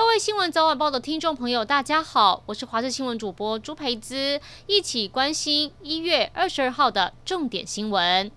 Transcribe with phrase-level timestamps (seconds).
[0.00, 8.32] 各位新闻早晚报的听众朋友，大家好，我是华视新闻主播朱培姿，一起关心一月二十二号的重点新闻。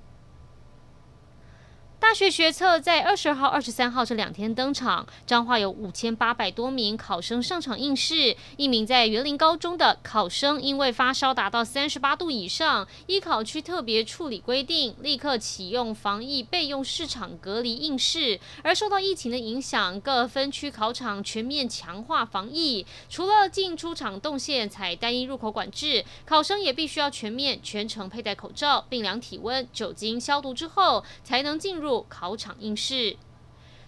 [2.04, 8.36] 大学学测在二十号、二十三号这两天登场，彰化有五千八百多名考生上场应试。
[8.58, 18.38] 一名在园林高中的考生因为发烧达到三十八度以上，依考区特别处理规定，立刻启用防疫备用市场隔离应试。
[18.64, 31.93] 而受到疫情的影响，各分区考场全面强化防疫，除了进出场动线采单一入口管制，考生也必须要全面全程佩戴口罩，并量体温、酒精消毒之后才能进入。
[32.02, 33.18] 考场应试，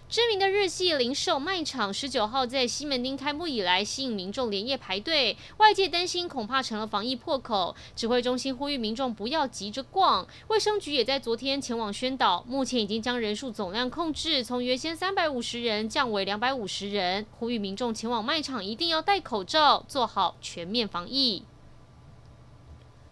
[0.08, 5.36] 知名的日系零售卖场十九号在西门町开幕以来，吸引民众连夜排队。
[5.56, 10.24] 外界担心恐怕成了防疫破口，指挥中心呼吁民众不要急着逛。
[10.46, 17.26] 卫生局也在昨天前往宣导，目前已经将人数总量控制，从原先三百五十人降为两百五十人。
[17.40, 21.42] 呼吁民众前往卖场一定要戴口罩，做好全面防疫。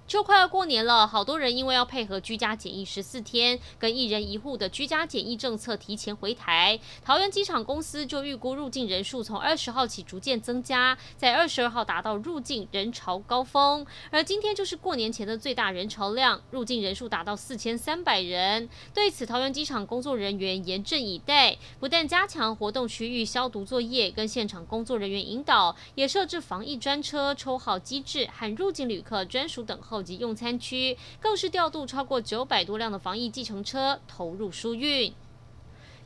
[0.07, 6.79] 就快要过年了，好多人因为要配合居家检疫十四天，跟一人一户的居家检疫政策提前回台。
[7.03, 13.85] 桃园机场公司就预估入境人数从二十号起逐渐增加，在二十二号达到入境人潮高峰。
[14.11, 18.69] 而今天就是过年前的最大人潮量，入境人数达到四千三百人。
[18.93, 29.94] 对此，桃园机场工作人员严阵以待，不但加强活动区域消毒作业跟现场工作人员引导，也设置防疫专车、抽号机制和入境旅客专属等候。
[30.03, 35.13] 及用餐区更是调度超过九百多辆的防疫计程车投入疏运。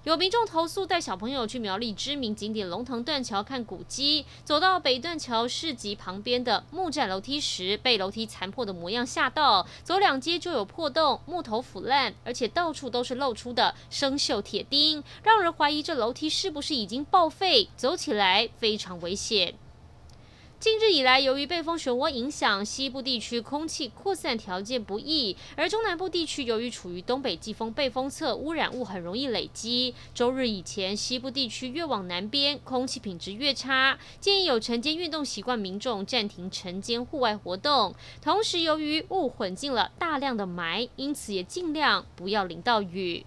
[0.05, 19.57] 有民众投诉带小朋友去苗栗知名景点龙腾断桥看古迹，走到北断桥市集旁边的木栈楼梯时，被楼梯残破的模样吓到，走两阶就有破洞，木头腐烂，而且到处都是露出的生锈铁钉，让人怀疑这楼梯是不是已经报废，走起来非常危险。
[20.61, 29.95] 近日以来，由于背风漩涡影响，西部地区空气扩散条件不易，而中南部地区由于处于东北季风背风侧，污染物很容易累积。
[30.13, 37.95] 周日以前，西部地区越往南边，空气品质越差，建议有晨间运动习惯民众暂停晨间户外活动。
[38.21, 43.25] 同时，由于雾混进了大量的霾，因此也尽量不要淋到雨。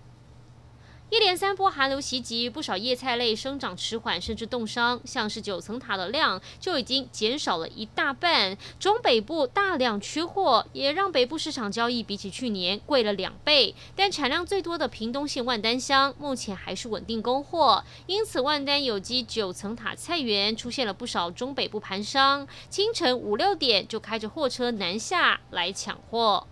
[1.12, 4.98] 一连三波寒流袭击，不少叶菜类生长迟缓，甚至冻伤。
[5.04, 8.58] 像是九层塔的量就已经减少了一大半。
[8.80, 13.76] 中北部大量缺货，也让北部市场交易比起去年贵了两倍。
[13.94, 26.48] 但产量最多的屏东县万丹乡目前还是稳定供货，因此万丹有机九层塔菜园出现了不少中北部盘商，清晨五六点就开着货车南下来抢货。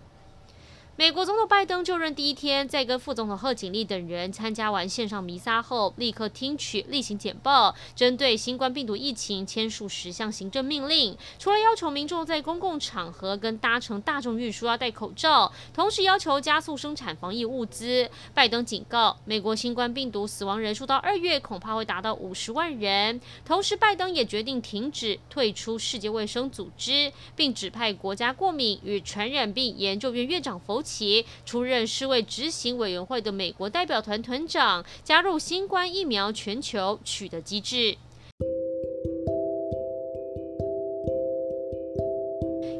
[1.00, 11.16] 美国总统拜登就任第一天，在跟副总统贺锦丽等人参加完线上弥撒后，立刻听取例行简报，针对新冠病毒疫情签署十项行政命令。
[11.38, 18.06] 除了要求民众在公共场合跟搭乘大众运输要戴口罩，同时要求加速生产防疫物资。
[18.34, 23.18] 拜登警告，美国新冠病毒死亡人数到二月恐怕会达到五十万人。
[23.42, 37.96] 同时，拜登也决定停止退出世界卫生组织，并指派国家过敏与传染病研究院院长佛其出任世卫执行委员会的美国代表团团长，加入新冠疫苗全球取得机制。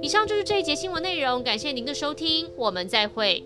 [0.02, 3.44] 以上就是这一节新闻内容，感谢您的收听，我们再会。